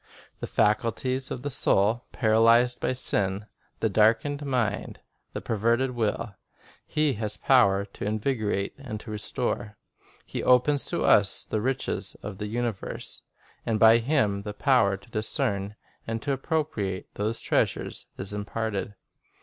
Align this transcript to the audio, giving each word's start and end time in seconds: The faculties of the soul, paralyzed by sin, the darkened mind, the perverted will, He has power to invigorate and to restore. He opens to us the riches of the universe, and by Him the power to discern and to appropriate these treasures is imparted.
The 0.39 0.47
faculties 0.47 1.29
of 1.29 1.43
the 1.43 1.51
soul, 1.51 2.05
paralyzed 2.11 2.79
by 2.79 2.93
sin, 2.93 3.45
the 3.81 3.87
darkened 3.87 4.43
mind, 4.43 4.99
the 5.33 5.41
perverted 5.41 5.91
will, 5.91 6.33
He 6.87 7.13
has 7.13 7.37
power 7.37 7.85
to 7.85 8.05
invigorate 8.05 8.73
and 8.79 8.99
to 9.01 9.11
restore. 9.11 9.77
He 10.25 10.41
opens 10.41 10.87
to 10.87 11.03
us 11.05 11.45
the 11.45 11.61
riches 11.61 12.17
of 12.23 12.39
the 12.39 12.47
universe, 12.47 13.21
and 13.63 13.79
by 13.79 13.99
Him 13.99 14.41
the 14.41 14.55
power 14.55 14.97
to 14.97 15.09
discern 15.11 15.75
and 16.07 16.19
to 16.23 16.31
appropriate 16.31 17.13
these 17.13 17.39
treasures 17.39 18.07
is 18.17 18.33
imparted. 18.33 18.95